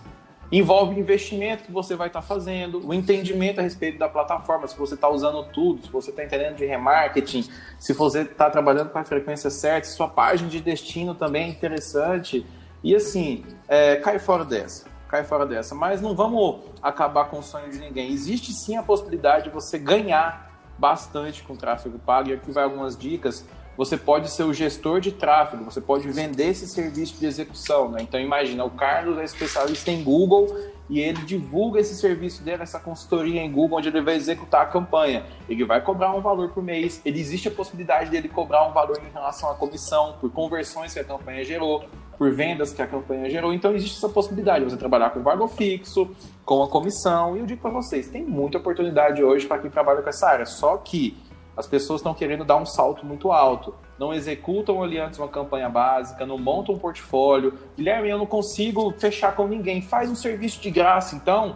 Envolve 0.51 1.00
investimento 1.00 1.63
que 1.63 1.71
você 1.71 1.95
vai 1.95 2.07
estar 2.07 2.21
tá 2.21 2.27
fazendo, 2.27 2.88
o 2.88 2.93
entendimento 2.93 3.59
a 3.59 3.63
respeito 3.63 3.97
da 3.97 4.07
plataforma, 4.07 4.67
se 4.67 4.77
você 4.77 4.93
está 4.93 5.09
usando 5.09 5.43
tudo, 5.45 5.83
se 5.83 5.91
você 5.91 6.12
está 6.12 6.23
entendendo 6.23 6.57
de 6.57 6.65
remarketing, 6.65 7.50
se 7.79 7.93
você 7.93 8.21
está 8.21 8.51
trabalhando 8.51 8.91
com 8.91 9.00
a 9.00 9.03
frequência 9.03 9.50
certa, 9.50 9.88
se 9.88 9.95
sua 9.95 10.07
página 10.07 10.47
de 10.47 10.62
destino 10.62 11.15
também 11.15 11.45
é 11.45 11.47
interessante. 11.47 12.45
E 12.83 12.95
assim, 12.95 13.43
é, 13.67 13.95
cai 13.95 14.19
fora 14.19 14.45
dessa 14.45 14.92
cai 15.13 15.24
fora 15.24 15.46
dessa. 15.46 15.75
Mas 15.75 16.01
não 16.01 16.15
vamos 16.15 16.62
acabar 16.82 17.25
com 17.25 17.38
o 17.38 17.43
sonho 17.43 17.70
de 17.70 17.77
ninguém. 17.77 18.12
Existe 18.12 18.51
sim 18.51 18.77
a 18.77 18.82
possibilidade 18.82 19.43
de 19.43 19.50
você 19.51 19.77
ganhar 19.77 20.51
bastante 20.75 21.43
com 21.43 21.55
tráfego 21.55 22.00
pago. 22.00 22.29
E 22.29 22.34
aqui 22.34 22.51
vai 22.51 22.63
algumas 22.63 22.98
dicas. 22.98 23.46
Você 23.77 23.96
pode 23.96 24.29
ser 24.29 24.43
o 24.43 24.53
gestor 24.53 25.00
de 25.00 25.12
tráfego, 25.12 25.63
você 25.63 25.82
pode 25.82 26.08
vender 26.08 26.50
esse 26.50 26.67
serviço 26.67 27.20
de 27.20 27.25
execução. 27.25 27.89
Né? 27.89 28.01
Então 28.01 28.20
imagina, 28.20 28.63
o 28.63 28.70
Carlos 28.70 29.17
é 29.17 29.24
especialista 29.24 29.89
em 29.89 30.03
Google 30.03 30.48
e 30.89 31.00
ele 31.00 31.22
divulga 31.25 31.79
esse 31.79 31.96
serviço 31.96 32.43
dele, 32.43 32.62
essa 32.62 32.79
consultoria 32.79 33.41
em 33.41 33.51
Google, 33.51 33.79
onde 33.79 33.89
ele 33.89 34.01
vai 34.01 34.15
executar 34.15 34.62
a 34.62 34.65
campanha. 34.65 35.25
Ele 35.50 35.63
vai 35.63 35.82
cobrar 35.82 36.13
um 36.13 36.22
valor 36.22 36.50
por 36.50 36.62
mês. 36.62 37.01
Ele 37.03 37.20
existe 37.20 37.48
a 37.48 37.51
possibilidade 37.51 38.12
dele 38.12 38.29
cobrar 38.29 38.67
um 38.67 38.74
valor 38.74 39.00
em 39.00 39.12
relação 39.12 39.50
à 39.50 39.55
comissão 39.55 40.15
por 40.22 40.32
conversões 40.32 40.93
que 40.93 41.00
a 41.00 41.03
campanha 41.03 41.43
gerou. 41.43 41.84
Por 42.17 42.32
vendas 42.32 42.74
que 42.74 42.82
a 42.82 42.88
campanha 42.88 43.29
gerou. 43.29 43.53
Então 43.53 43.74
existe 43.75 43.98
essa 43.98 44.10
possibilidade 44.10 44.65
de 44.65 44.72
você 44.72 44.77
trabalhar 44.77 45.10
com 45.10 45.22
vago 45.22 45.48
fixo, 45.48 46.10
com 46.46 46.63
a 46.63 46.67
comissão. 46.67 47.36
E 47.36 47.39
eu 47.39 47.46
digo 47.46 47.62
para 47.62 47.72
vocês, 47.72 48.08
tem 48.08 48.24
muita 48.24 48.58
oportunidade 48.58 49.24
hoje 49.24 49.46
para 49.46 49.60
quem 49.60 49.70
trabalha 49.70 50.01
com 50.01 50.10
essa 50.10 50.27
área. 50.27 50.46
Só 50.46 50.77
que 50.77 51.17
as 51.55 51.67
pessoas 51.67 52.00
estão 52.00 52.13
querendo 52.13 52.43
dar 52.43 52.58
um 52.58 52.65
salto 52.65 53.05
muito 53.05 53.32
alto. 53.32 53.75
Não 54.00 54.13
executam 54.13 54.82
ali 54.82 54.98
antes 55.00 55.20
uma 55.20 55.27
campanha 55.27 55.70
básica, 55.70 56.25
não 56.25 56.38
montam 56.38 56.75
um 56.75 56.79
portfólio. 56.79 57.53
Guilherme, 57.77 58.10
eu 58.10 58.17
não 58.17 58.25
consigo 58.25 58.91
fechar 58.98 59.36
com 59.36 59.48
ninguém. 59.48 59.82
Faz 59.82 60.10
um 60.10 60.15
serviço 60.15 60.60
de 60.62 60.72
graça, 60.72 61.15
então 61.15 61.55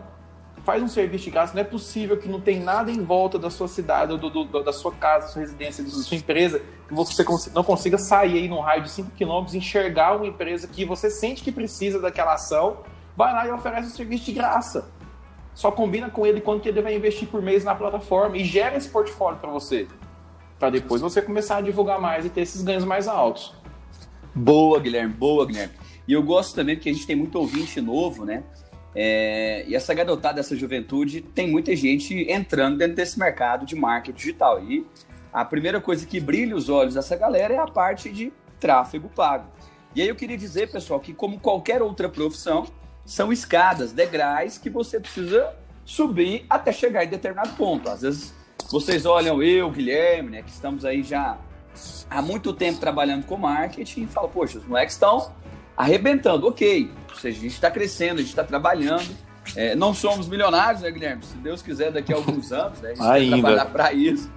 faz 0.68 0.84
um 0.84 0.88
serviço 0.90 1.24
de 1.24 1.32
graça, 1.32 1.54
não 1.54 1.62
é 1.62 1.64
possível 1.64 2.18
que 2.18 2.28
não 2.28 2.42
tem 2.42 2.60
nada 2.60 2.92
em 2.92 3.02
volta 3.02 3.40
da 3.40 3.50
sua 3.50 3.70
cidade, 3.70 4.18
do, 4.18 4.30
do, 4.30 4.62
da 4.62 4.74
sua 4.74 4.92
casa, 4.92 5.28
da 5.28 5.32
sua 5.32 5.40
residência, 5.40 5.82
da 5.82 5.90
sua 5.90 6.18
empresa, 6.18 6.62
que 6.88 6.94
você 6.94 7.24
não 7.54 7.64
consiga 7.64 7.98
sair 7.98 8.38
aí 8.38 8.48
num 8.48 8.60
raio 8.60 8.84
de 8.84 8.90
5 8.90 9.12
km, 9.12 9.56
enxergar 9.56 10.16
uma 10.16 10.26
empresa 10.26 10.68
que 10.68 10.86
você 10.86 11.10
sente 11.10 11.44
que 11.44 11.52
precisa 11.52 12.00
daquela 12.00 12.34
ação, 12.34 12.78
vai 13.16 13.34
lá 13.34 13.48
e 13.48 13.52
oferece 13.52 13.88
um 13.88 13.92
serviço 13.92 14.26
de 14.26 14.32
graça. 14.34 14.90
Só 15.54 15.72
combina 15.72 16.10
com 16.10 16.26
ele 16.26 16.40
quanto 16.40 16.62
que 16.62 16.70
ele 16.70 16.82
vai 16.82 16.96
investir 16.96 17.28
por 17.28 17.42
mês 17.42 17.64
na 17.64 17.74
plataforma 17.74 18.38
e 18.38 18.46
gera 18.46 18.78
esse 18.78 18.90
portfólio 18.90 19.40
para 19.40 19.50
você. 19.50 19.88
Para 20.60 20.70
depois 20.70 21.02
você 21.02 21.22
começar 21.22 21.58
a 21.58 21.62
divulgar 21.62 22.00
mais 22.00 22.26
e 22.26 22.30
ter 22.30 22.42
esses 22.42 22.62
ganhos 22.62 22.86
mais 22.86 23.08
altos. 23.08 23.54
Boa, 24.34 24.80
Guilherme, 24.80 25.14
boa, 25.14 25.46
Guilherme. 25.46 25.74
E 26.08 26.14
eu 26.14 26.24
gosto 26.24 26.56
também 26.56 26.76
porque 26.76 26.90
a 26.90 26.94
gente 26.94 27.06
tem 27.06 27.16
muito 27.16 27.38
ouvinte 27.38 27.82
novo, 27.82 28.24
né? 28.24 28.44
É, 28.96 29.66
e 29.68 29.76
essa 29.76 29.94
garotada, 29.94 30.40
essa 30.40 30.56
juventude, 30.56 31.22
tem 31.22 31.48
muita 31.48 31.76
gente 31.76 32.14
entrando 32.32 32.78
dentro 32.78 32.96
desse 32.96 33.20
mercado 33.20 33.66
de 33.66 33.76
marketing 33.76 34.18
digital. 34.18 34.64
E 34.64 34.86
a 35.38 35.46
primeira 35.46 35.80
coisa 35.80 36.04
que 36.04 36.20
brilha 36.20 36.56
os 36.56 36.68
olhos 36.68 36.96
dessa 36.96 37.16
galera 37.16 37.54
é 37.54 37.60
a 37.60 37.68
parte 37.68 38.10
de 38.10 38.34
tráfego 38.60 39.08
pago. 39.08 39.46
E 39.94 40.02
aí 40.02 40.08
eu 40.08 40.16
queria 40.16 40.36
dizer, 40.36 40.72
pessoal, 40.72 41.00
que 41.00 41.14
como 41.14 41.40
qualquer 41.40 41.80
outra 41.80 42.10
profissão, 42.10 42.66
são 43.06 43.32
escadas, 43.32 43.92
degraus 43.92 44.58
que 44.58 44.68
você 44.68 45.00
precisa 45.00 45.54
subir 45.86 46.44
até 46.50 46.72
chegar 46.72 47.06
em 47.06 47.08
determinado 47.08 47.52
ponto. 47.52 47.88
Às 47.88 48.02
vezes 48.02 48.34
vocês 48.72 49.06
olham 49.06 49.44
eu, 49.44 49.70
Guilherme, 49.70 50.32
né, 50.32 50.42
que 50.42 50.50
estamos 50.50 50.84
aí 50.84 51.04
já 51.04 51.38
há 52.10 52.20
muito 52.20 52.52
tempo 52.52 52.80
trabalhando 52.80 53.28
com 53.28 53.38
marketing 53.38 54.06
e 54.06 54.08
falam, 54.08 54.32
poxa, 54.32 54.58
os 54.58 54.66
moleques 54.66 54.96
estão 54.96 55.32
arrebentando. 55.78 56.48
Ok, 56.48 56.90
ou 57.12 57.16
seja, 57.16 57.38
a 57.38 57.42
gente 57.42 57.54
está 57.54 57.70
crescendo, 57.70 58.16
a 58.16 58.22
gente 58.22 58.30
está 58.30 58.44
trabalhando. 58.44 59.16
É, 59.56 59.76
não 59.76 59.94
somos 59.94 60.28
milionários, 60.28 60.82
né, 60.82 60.92
Guilherme? 60.92 61.24
Se 61.24 61.38
Deus 61.38 61.62
quiser, 61.62 61.92
daqui 61.92 62.14
a 62.14 62.16
alguns 62.16 62.52
anos, 62.52 62.80
né, 62.82 62.92
a 62.92 62.96
gente 62.96 63.08
Ainda. 63.08 63.42
vai 63.42 63.42
trabalhar 63.42 63.66
para 63.72 63.94
isso. 63.94 64.32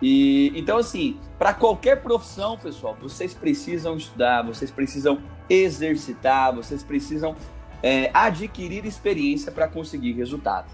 e, 0.00 0.52
então, 0.54 0.78
assim, 0.78 1.18
para 1.38 1.52
qualquer 1.52 2.02
profissão, 2.02 2.56
pessoal, 2.56 2.96
vocês 3.00 3.34
precisam 3.34 3.96
estudar, 3.96 4.42
vocês 4.42 4.70
precisam 4.70 5.18
exercitar, 5.48 6.54
vocês 6.54 6.82
precisam 6.82 7.34
é, 7.82 8.10
adquirir 8.12 8.84
experiência 8.84 9.50
para 9.52 9.68
conseguir 9.68 10.12
resultado. 10.12 10.66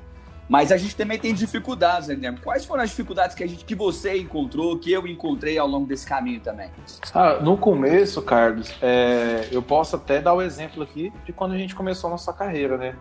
Mas 0.48 0.70
a 0.70 0.76
gente 0.76 0.94
também 0.94 1.18
tem 1.18 1.32
dificuldades, 1.32 2.08
né, 2.08 2.14
Guilherme? 2.14 2.38
Quais 2.38 2.64
foram 2.64 2.82
as 2.82 2.90
dificuldades 2.90 3.34
que, 3.34 3.42
a 3.42 3.46
gente, 3.46 3.64
que 3.64 3.74
você 3.74 4.18
encontrou, 4.18 4.78
que 4.78 4.92
eu 4.92 5.06
encontrei 5.06 5.56
ao 5.56 5.66
longo 5.66 5.86
desse 5.86 6.06
caminho 6.06 6.40
também? 6.40 6.68
Ah, 7.14 7.38
no 7.40 7.56
começo, 7.56 8.20
Carlos, 8.20 8.70
é, 8.82 9.48
eu 9.50 9.62
posso 9.62 9.96
até 9.96 10.20
dar 10.20 10.34
o 10.34 10.42
exemplo 10.42 10.82
aqui 10.82 11.12
de 11.24 11.32
quando 11.32 11.52
a 11.52 11.56
gente 11.56 11.74
começou 11.74 12.08
a 12.08 12.10
nossa 12.10 12.32
carreira, 12.32 12.76
né? 12.76 12.96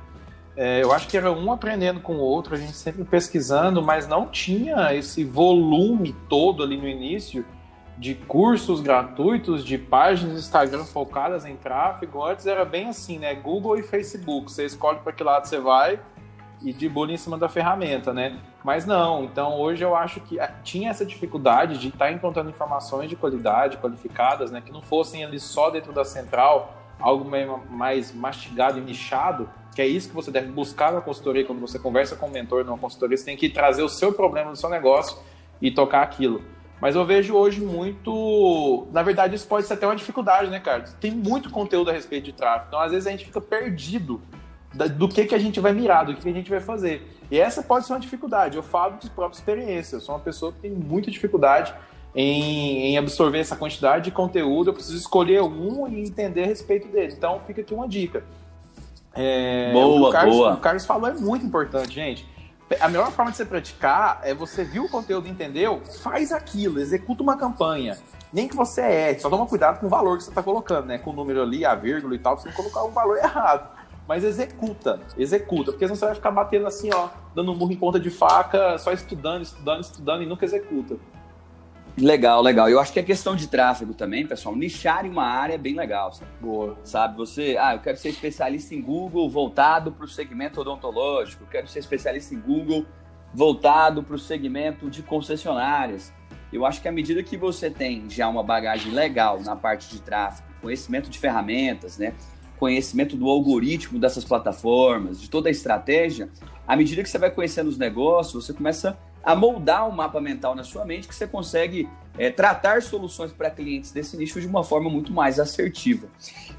É, 0.55 0.83
eu 0.83 0.91
acho 0.91 1.07
que 1.07 1.15
era 1.15 1.31
um 1.31 1.51
aprendendo 1.51 2.01
com 2.01 2.15
o 2.15 2.19
outro, 2.19 2.55
a 2.55 2.57
gente 2.57 2.73
sempre 2.73 3.03
pesquisando, 3.05 3.81
mas 3.81 4.07
não 4.07 4.27
tinha 4.27 4.93
esse 4.93 5.23
volume 5.23 6.13
todo 6.27 6.61
ali 6.61 6.77
no 6.77 6.87
início 6.87 7.45
de 7.97 8.15
cursos 8.15 8.81
gratuitos, 8.81 9.63
de 9.63 9.77
páginas 9.77 10.39
Instagram 10.39 10.83
focadas 10.85 11.45
em 11.45 11.55
tráfego. 11.55 12.25
Antes 12.25 12.47
era 12.47 12.65
bem 12.65 12.89
assim, 12.89 13.19
né? 13.19 13.35
Google 13.35 13.77
e 13.77 13.83
Facebook. 13.83 14.51
Você 14.51 14.65
escolhe 14.65 14.99
para 14.99 15.13
que 15.13 15.23
lado 15.23 15.47
você 15.47 15.59
vai 15.59 15.99
e 16.63 16.73
de 16.73 16.89
bolha 16.89 17.13
em 17.13 17.17
cima 17.17 17.37
da 17.37 17.47
ferramenta, 17.47 18.11
né? 18.11 18.39
Mas 18.63 18.85
não, 18.85 19.23
então 19.23 19.59
hoje 19.59 19.83
eu 19.83 19.95
acho 19.95 20.19
que 20.21 20.39
ah, 20.39 20.51
tinha 20.63 20.89
essa 20.89 21.05
dificuldade 21.05 21.77
de 21.77 21.87
estar 21.87 22.05
tá 22.05 22.11
encontrando 22.11 22.49
informações 22.49 23.09
de 23.09 23.15
qualidade, 23.15 23.77
qualificadas, 23.77 24.51
né? 24.51 24.61
Que 24.61 24.71
não 24.71 24.81
fossem 24.81 25.23
ali 25.23 25.39
só 25.39 25.69
dentro 25.69 25.93
da 25.93 26.03
central, 26.03 26.80
algo 27.01 27.29
mais 27.69 28.13
mastigado 28.13 28.77
e 28.77 28.81
nichado, 28.81 29.49
que 29.75 29.81
é 29.81 29.87
isso 29.87 30.09
que 30.09 30.15
você 30.15 30.31
deve 30.31 30.51
buscar 30.51 30.91
na 30.91 31.01
consultoria, 31.01 31.45
quando 31.45 31.59
você 31.59 31.79
conversa 31.79 32.15
com 32.15 32.27
um 32.27 32.31
mentor 32.31 32.63
numa 32.63 32.77
consultoria, 32.77 33.17
você 33.17 33.25
tem 33.25 33.37
que 33.37 33.49
trazer 33.49 33.83
o 33.83 33.89
seu 33.89 34.13
problema 34.13 34.51
do 34.51 34.57
seu 34.57 34.69
negócio 34.69 35.17
e 35.61 35.71
tocar 35.71 36.01
aquilo. 36.01 36.41
Mas 36.81 36.95
eu 36.95 37.05
vejo 37.05 37.35
hoje 37.35 37.61
muito. 37.61 38.87
Na 38.91 39.03
verdade, 39.03 39.35
isso 39.35 39.47
pode 39.47 39.67
ser 39.67 39.75
até 39.75 39.85
uma 39.85 39.95
dificuldade, 39.95 40.49
né, 40.49 40.59
Carlos? 40.59 40.93
Tem 40.99 41.11
muito 41.11 41.51
conteúdo 41.51 41.91
a 41.91 41.93
respeito 41.93 42.25
de 42.25 42.33
tráfego. 42.33 42.65
Então, 42.69 42.79
às 42.79 42.91
vezes, 42.91 43.05
a 43.05 43.11
gente 43.11 43.25
fica 43.25 43.39
perdido 43.39 44.19
do 44.97 45.07
que, 45.07 45.25
que 45.25 45.35
a 45.35 45.37
gente 45.37 45.59
vai 45.59 45.73
mirar, 45.73 46.05
do 46.05 46.15
que, 46.15 46.21
que 46.21 46.29
a 46.29 46.33
gente 46.33 46.49
vai 46.49 46.59
fazer. 46.59 47.07
E 47.29 47.39
essa 47.39 47.61
pode 47.61 47.85
ser 47.85 47.93
uma 47.93 47.99
dificuldade. 47.99 48.57
Eu 48.57 48.63
falo 48.63 48.97
de 48.97 49.09
própria 49.11 49.37
experiência. 49.37 49.97
Eu 49.97 50.01
sou 50.01 50.15
uma 50.15 50.21
pessoa 50.21 50.51
que 50.51 50.59
tem 50.59 50.71
muita 50.71 51.11
dificuldade 51.11 51.71
em, 52.15 52.87
em, 52.87 52.97
absorver 52.97 53.39
essa 53.39 53.55
quantidade 53.55 54.05
de 54.05 54.11
conteúdo. 54.11 54.69
Eu 54.69 54.73
preciso 54.73 54.97
escolher 54.97 55.41
um 55.41 55.87
e 55.87 56.01
entender 56.01 56.43
a 56.43 56.47
respeito 56.47 56.87
dele. 56.87 57.13
Então, 57.17 57.39
fica 57.45 57.61
aqui 57.61 57.73
uma 57.73 57.87
dica. 57.87 58.23
É, 59.13 59.71
boa, 59.73 60.09
o 60.09 60.11
Carlos, 60.11 60.35
boa. 60.35 60.53
O 60.53 60.57
Carlos 60.57 60.85
falou 60.85 61.09
é 61.09 61.13
muito 61.13 61.45
importante, 61.45 61.93
gente. 61.93 62.29
A 62.79 62.87
melhor 62.87 63.11
forma 63.11 63.31
de 63.31 63.37
você 63.37 63.43
praticar 63.43 64.21
é 64.23 64.33
você 64.33 64.63
viu 64.63 64.85
o 64.85 64.89
conteúdo 64.89 65.27
entendeu? 65.27 65.81
Faz 66.01 66.31
aquilo, 66.31 66.79
executa 66.79 67.21
uma 67.21 67.35
campanha. 67.35 67.97
Nem 68.31 68.47
que 68.47 68.55
você 68.55 68.81
é, 68.81 69.19
só 69.19 69.29
toma 69.29 69.45
cuidado 69.45 69.81
com 69.81 69.87
o 69.87 69.89
valor 69.89 70.17
que 70.17 70.23
você 70.23 70.29
está 70.29 70.41
colocando, 70.41 70.85
né? 70.85 70.97
Com 70.97 71.09
o 71.09 71.13
número 71.13 71.41
ali, 71.41 71.65
a 71.65 71.75
vírgula 71.75 72.15
e 72.15 72.19
tal, 72.19 72.37
você 72.37 72.47
não 72.47 72.55
colocar 72.55 72.83
um 72.83 72.91
valor 72.91 73.17
errado 73.19 73.81
mas 74.11 74.25
executa, 74.25 74.99
executa, 75.17 75.71
porque 75.71 75.85
senão 75.85 75.95
você 75.95 76.05
vai 76.05 76.15
ficar 76.15 76.31
batendo 76.31 76.67
assim, 76.67 76.89
ó, 76.93 77.07
dando 77.33 77.53
um 77.53 77.55
murro 77.55 77.71
em 77.71 77.77
ponta 77.77 77.97
de 77.97 78.09
faca, 78.09 78.77
só 78.77 78.91
estudando, 78.91 79.43
estudando, 79.43 79.81
estudando 79.81 80.23
e 80.23 80.25
nunca 80.25 80.43
executa. 80.43 80.97
Legal, 81.97 82.41
legal. 82.41 82.69
Eu 82.69 82.79
acho 82.79 82.93
que 82.93 82.99
é 82.99 83.03
questão 83.03 83.35
de 83.35 83.47
tráfego 83.47 83.93
também, 83.93 84.25
pessoal. 84.25 84.55
Nichar 84.55 85.05
em 85.05 85.09
uma 85.09 85.25
área 85.25 85.55
é 85.55 85.57
bem 85.57 85.75
legal. 85.75 86.13
Sabe? 86.13 86.31
Boa. 86.39 86.77
Sabe, 86.83 87.17
você, 87.17 87.57
ah, 87.59 87.73
eu 87.73 87.79
quero 87.79 87.97
ser 87.97 88.09
especialista 88.09 88.73
em 88.73 88.81
Google 88.81 89.29
voltado 89.29 89.91
para 89.91 90.05
o 90.05 90.07
segmento 90.07 90.61
odontológico, 90.61 91.43
eu 91.43 91.47
quero 91.47 91.67
ser 91.67 91.79
especialista 91.79 92.33
em 92.33 92.39
Google 92.39 92.85
voltado 93.33 94.03
para 94.03 94.15
o 94.15 94.19
segmento 94.19 94.89
de 94.89 95.03
concessionárias. 95.03 96.13
Eu 96.51 96.65
acho 96.65 96.81
que 96.81 96.87
à 96.87 96.91
medida 96.91 97.23
que 97.23 97.37
você 97.37 97.69
tem 97.69 98.09
já 98.09 98.27
uma 98.27 98.43
bagagem 98.43 98.91
legal 98.91 99.39
na 99.41 99.55
parte 99.55 99.89
de 99.89 100.01
tráfego, 100.01 100.47
conhecimento 100.61 101.09
de 101.09 101.17
ferramentas, 101.17 101.97
né? 101.97 102.13
conhecimento 102.61 103.17
do 103.17 103.27
algoritmo 103.27 103.97
dessas 103.97 104.23
plataformas, 104.23 105.19
de 105.19 105.27
toda 105.27 105.49
a 105.49 105.51
estratégia, 105.51 106.29
à 106.67 106.75
medida 106.75 107.01
que 107.01 107.09
você 107.09 107.17
vai 107.17 107.31
conhecendo 107.31 107.67
os 107.67 107.77
negócios, 107.77 108.45
você 108.45 108.53
começa 108.53 108.89
a 108.91 109.10
moldar 109.35 109.87
um 109.87 109.91
mapa 109.91 110.19
mental 110.19 110.55
na 110.55 110.63
sua 110.63 110.85
mente 110.85 111.07
que 111.07 111.15
você 111.15 111.27
consegue 111.27 111.87
é, 112.17 112.29
tratar 112.29 112.81
soluções 112.81 113.31
para 113.31 113.49
clientes 113.49 113.91
desse 113.91 114.17
nicho 114.17 114.41
de 114.41 114.47
uma 114.47 114.63
forma 114.63 114.89
muito 114.89 115.13
mais 115.13 115.39
assertiva. 115.39 116.07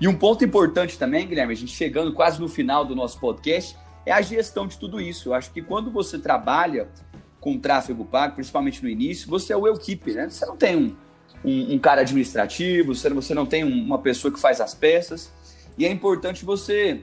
E 0.00 0.06
um 0.08 0.16
ponto 0.16 0.44
importante 0.44 0.98
também, 0.98 1.26
Guilherme, 1.26 1.52
a 1.52 1.56
gente 1.56 1.72
chegando 1.72 2.12
quase 2.12 2.40
no 2.40 2.48
final 2.48 2.84
do 2.84 2.94
nosso 2.94 3.18
podcast, 3.18 3.76
é 4.06 4.12
a 4.12 4.20
gestão 4.20 4.66
de 4.66 4.78
tudo 4.78 5.00
isso. 5.00 5.28
Eu 5.28 5.34
acho 5.34 5.52
que 5.52 5.60
quando 5.60 5.90
você 5.90 6.18
trabalha 6.18 6.88
com 7.40 7.58
tráfego 7.58 8.04
pago, 8.04 8.34
principalmente 8.36 8.82
no 8.82 8.88
início, 8.88 9.28
você 9.28 9.52
é 9.52 9.56
o 9.56 9.66
equipe, 9.66 10.12
né? 10.12 10.28
Você 10.28 10.46
não 10.46 10.56
tem 10.56 10.76
um, 10.76 10.96
um, 11.44 11.74
um 11.74 11.78
cara 11.78 12.02
administrativo, 12.02 12.94
você, 12.94 13.10
você 13.10 13.34
não 13.34 13.46
tem 13.46 13.64
uma 13.64 13.98
pessoa 13.98 14.32
que 14.32 14.40
faz 14.40 14.60
as 14.60 14.74
peças. 14.74 15.32
E 15.76 15.84
é 15.84 15.90
importante 15.90 16.44
você 16.44 17.02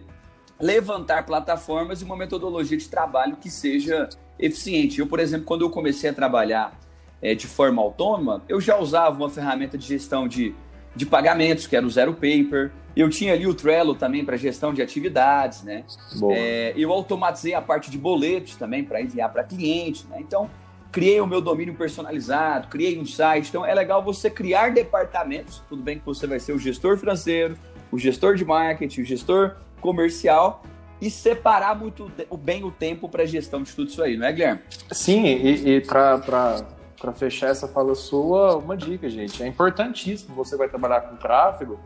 levantar 0.59 1.25
plataformas 1.25 2.01
e 2.01 2.05
uma 2.05 2.15
metodologia 2.15 2.77
de 2.77 2.87
trabalho 2.87 3.37
que 3.37 3.49
seja 3.49 4.09
eficiente. 4.39 5.00
Eu, 5.00 5.08
por 5.08 5.19
exemplo, 5.19 5.46
quando 5.46 5.62
eu 5.62 5.69
comecei 5.69 6.10
a 6.10 6.13
trabalhar 6.13 6.79
é, 7.22 7.36
de 7.36 7.46
forma 7.46 7.81
autônoma, 7.81 8.41
eu 8.48 8.62
já 8.62 8.77
usava 8.77 9.15
uma 9.17 9.29
ferramenta 9.29 9.77
de 9.77 9.86
gestão 9.86 10.27
de, 10.27 10.55
de 10.96 11.05
pagamentos, 11.05 11.67
que 11.67 11.75
era 11.75 11.86
o 11.86 11.89
Zero 11.89 12.13
Paper. 12.13 12.72
Eu 12.96 13.10
tinha 13.10 13.34
ali 13.34 13.46
o 13.46 13.53
Trello 13.53 13.93
também 13.93 14.24
para 14.24 14.38
gestão 14.38 14.74
de 14.74 14.81
atividades, 14.81 15.63
né? 15.63 15.84
É, 16.31 16.74
eu 16.75 16.91
automatizei 16.91 17.53
a 17.53 17.62
parte 17.62 17.91
de 17.91 17.98
boletos 17.98 18.55
também 18.55 18.84
para 18.84 19.01
enviar 19.01 19.31
para 19.31 19.43
cliente, 19.43 20.08
né? 20.08 20.17
Então, 20.19 20.50
criei 20.91 21.22
o 21.22 21.27
meu 21.27 21.39
domínio 21.39 21.75
personalizado, 21.75 22.67
criei 22.67 22.98
um 22.98 23.05
site. 23.05 23.50
Então, 23.50 23.65
é 23.65 23.74
legal 23.74 24.03
você 24.03 24.29
criar 24.29 24.72
departamentos. 24.72 25.62
Tudo 25.69 25.84
bem 25.84 26.00
que 26.00 26.05
você 26.05 26.25
vai 26.25 26.39
ser 26.39 26.53
o 26.53 26.58
gestor 26.58 26.98
financeiro, 26.98 27.58
o 27.91 27.98
gestor 27.98 28.36
de 28.36 28.43
marketing, 28.43 29.01
o 29.01 29.05
gestor 29.05 29.58
comercial 29.79 30.63
e 31.01 31.10
separar 31.10 31.77
muito 31.77 32.12
bem 32.39 32.63
o 32.63 32.72
tempo 32.72 33.08
para 33.08 33.25
gestão 33.25 33.63
de 33.63 33.74
tudo 33.74 33.89
isso 33.89 34.01
aí, 34.01 34.18
não 34.18 34.27
é, 34.27 34.34
Guilherme? 34.34 34.62
Sim, 34.91 35.25
e, 35.25 35.75
e 35.75 35.82
para 35.82 37.13
fechar 37.13 37.50
essa 37.50 37.68
fala 37.68 37.96
sua, 37.96 38.58
uma 38.58 38.75
dica, 38.75 39.10
gente. 39.10 39.41
É 39.41 39.48
importantíssimo 39.48 40.36
você 40.36 40.58
vai 40.58 40.68
trabalhar 40.68 41.01
com 41.01 41.15
tráfego, 41.15 41.79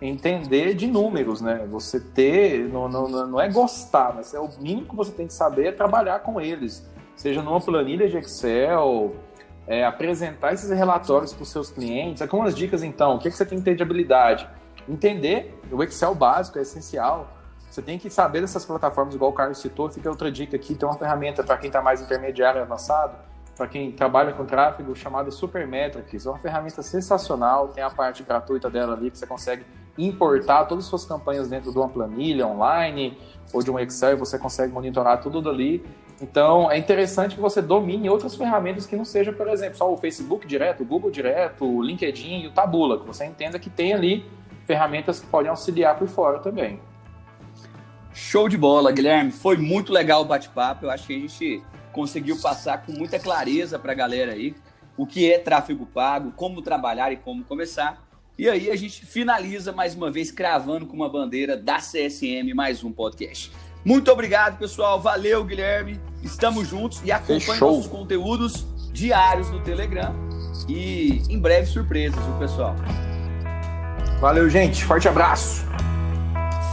entender 0.00 0.74
de 0.74 0.86
números, 0.86 1.40
né? 1.40 1.66
Você 1.70 1.98
ter, 1.98 2.68
não, 2.68 2.88
não, 2.88 3.08
não 3.08 3.40
é 3.40 3.48
gostar, 3.48 4.14
mas 4.14 4.34
é 4.34 4.40
o 4.40 4.48
mínimo 4.60 4.88
que 4.88 4.96
você 4.96 5.12
tem 5.12 5.26
que 5.26 5.34
saber 5.34 5.66
é 5.66 5.72
trabalhar 5.72 6.20
com 6.20 6.40
eles. 6.40 6.88
Seja 7.16 7.42
numa 7.42 7.60
planilha 7.60 8.08
de 8.08 8.16
Excel, 8.18 9.16
é, 9.66 9.84
apresentar 9.84 10.52
esses 10.52 10.70
relatórios 10.70 11.32
para 11.32 11.42
os 11.42 11.48
seus 11.48 11.70
clientes. 11.70 12.20
Algumas 12.20 12.54
dicas, 12.54 12.82
então, 12.82 13.16
o 13.16 13.18
que, 13.18 13.30
que 13.30 13.36
você 13.36 13.46
tem 13.46 13.58
que 13.58 13.64
ter 13.64 13.76
de 13.76 13.82
habilidade? 13.82 14.48
entender 14.88 15.58
o 15.70 15.82
Excel 15.82 16.14
básico, 16.14 16.58
é 16.58 16.62
essencial. 16.62 17.28
Você 17.74 17.82
tem 17.82 17.98
que 17.98 18.08
saber 18.08 18.40
dessas 18.40 18.64
plataformas, 18.64 19.16
igual 19.16 19.32
o 19.32 19.34
Carlos 19.34 19.58
citou. 19.58 19.90
Fica 19.90 20.08
outra 20.08 20.30
dica 20.30 20.54
aqui: 20.54 20.76
tem 20.76 20.88
uma 20.88 20.96
ferramenta 20.96 21.42
para 21.42 21.56
quem 21.56 21.66
está 21.66 21.82
mais 21.82 22.00
intermediário 22.00 22.60
e 22.60 22.62
avançado, 22.62 23.16
para 23.56 23.66
quem 23.66 23.90
trabalha 23.90 24.32
com 24.32 24.44
tráfego, 24.44 24.94
chamada 24.94 25.28
Supermetrics. 25.32 26.24
É 26.24 26.30
uma 26.30 26.38
ferramenta 26.38 26.82
sensacional. 26.82 27.66
Tem 27.66 27.82
a 27.82 27.90
parte 27.90 28.22
gratuita 28.22 28.70
dela 28.70 28.94
ali 28.94 29.10
que 29.10 29.18
você 29.18 29.26
consegue 29.26 29.64
importar 29.98 30.66
todas 30.66 30.84
as 30.84 30.88
suas 30.88 31.04
campanhas 31.04 31.48
dentro 31.48 31.72
de 31.72 31.76
uma 31.76 31.88
planilha 31.88 32.46
online 32.46 33.18
ou 33.52 33.60
de 33.60 33.72
um 33.72 33.78
Excel 33.80 34.16
você 34.16 34.38
consegue 34.38 34.72
monitorar 34.72 35.20
tudo 35.20 35.42
dali. 35.42 35.84
Então, 36.22 36.70
é 36.70 36.78
interessante 36.78 37.34
que 37.34 37.40
você 37.40 37.60
domine 37.60 38.08
outras 38.08 38.36
ferramentas 38.36 38.86
que 38.86 38.94
não 38.94 39.04
seja, 39.04 39.32
por 39.32 39.48
exemplo, 39.48 39.76
só 39.76 39.92
o 39.92 39.96
Facebook 39.96 40.46
direto, 40.46 40.84
o 40.84 40.86
Google 40.86 41.10
direto, 41.10 41.64
o 41.64 41.82
LinkedIn 41.82 42.42
e 42.42 42.46
o 42.46 42.52
Tabula, 42.52 43.00
que 43.00 43.04
você 43.04 43.24
entenda 43.24 43.58
que 43.58 43.68
tem 43.68 43.92
ali 43.92 44.24
ferramentas 44.64 45.18
que 45.18 45.26
podem 45.26 45.50
auxiliar 45.50 45.98
por 45.98 46.06
fora 46.06 46.38
também. 46.38 46.78
Show 48.14 48.48
de 48.48 48.56
bola, 48.56 48.92
Guilherme. 48.92 49.32
Foi 49.32 49.56
muito 49.56 49.92
legal 49.92 50.22
o 50.22 50.24
bate-papo. 50.24 50.86
Eu 50.86 50.90
acho 50.90 51.06
que 51.06 51.14
a 51.14 51.18
gente 51.18 51.62
conseguiu 51.92 52.40
passar 52.40 52.78
com 52.86 52.92
muita 52.92 53.18
clareza 53.18 53.78
para 53.78 53.92
a 53.92 53.94
galera 53.94 54.32
aí 54.32 54.54
o 54.96 55.04
que 55.04 55.30
é 55.30 55.38
tráfego 55.38 55.86
pago, 55.86 56.32
como 56.36 56.62
trabalhar 56.62 57.12
e 57.12 57.16
como 57.16 57.44
começar. 57.44 58.02
E 58.38 58.48
aí 58.48 58.70
a 58.70 58.76
gente 58.76 59.04
finaliza 59.04 59.72
mais 59.72 59.94
uma 59.94 60.10
vez 60.10 60.30
cravando 60.30 60.86
com 60.86 60.94
uma 60.94 61.08
bandeira 61.08 61.56
da 61.56 61.76
CSM 61.76 62.52
mais 62.54 62.82
um 62.82 62.92
podcast. 62.92 63.50
Muito 63.84 64.10
obrigado, 64.10 64.58
pessoal. 64.58 65.00
Valeu, 65.00 65.44
Guilherme. 65.44 66.00
Estamos 66.22 66.68
juntos 66.68 67.00
e 67.04 67.12
acompanhe 67.12 67.60
nossos 67.60 67.86
conteúdos 67.86 68.66
diários 68.92 69.50
no 69.50 69.60
Telegram. 69.60 70.14
E 70.68 71.22
em 71.28 71.38
breve 71.38 71.66
surpresas, 71.66 72.24
viu, 72.24 72.38
pessoal? 72.38 72.74
Valeu, 74.20 74.48
gente. 74.48 74.84
Forte 74.84 75.08
abraço. 75.08 75.64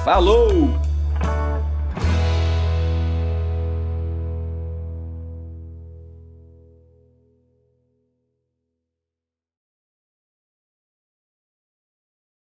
Falou! 0.05 0.90
thank 1.24 1.46
you 1.46 1.50